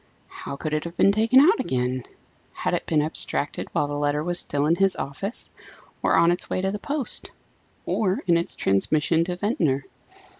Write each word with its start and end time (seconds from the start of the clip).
How 0.29 0.55
could 0.55 0.73
it 0.73 0.83
have 0.85 0.97
been 0.97 1.11
taken 1.11 1.39
out 1.39 1.59
again? 1.59 2.01
Had 2.55 2.73
it 2.73 2.87
been 2.87 3.03
abstracted 3.03 3.67
while 3.71 3.85
the 3.85 3.93
letter 3.93 4.23
was 4.23 4.39
still 4.39 4.65
in 4.65 4.77
his 4.77 4.95
office? 4.95 5.51
or 6.01 6.15
on 6.15 6.31
its 6.31 6.49
way 6.49 6.59
to 6.59 6.71
the 6.71 6.79
post? 6.79 7.29
or 7.85 8.21
in 8.25 8.35
its 8.35 8.55
transmission 8.55 9.23
to 9.25 9.35
Ventnor? 9.35 9.85